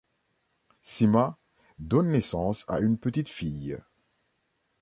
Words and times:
Sima 0.81 1.37
donne 1.77 2.07
naissance 2.09 2.65
à 2.67 2.79
une 2.79 2.97
petite 2.97 3.29
fille. 3.29 3.77